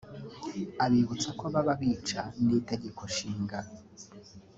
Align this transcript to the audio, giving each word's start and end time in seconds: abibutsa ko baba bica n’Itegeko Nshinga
abibutsa 0.85 1.29
ko 1.39 1.45
baba 1.53 1.73
bica 1.79 2.21
n’Itegeko 2.45 3.01
Nshinga 3.11 3.57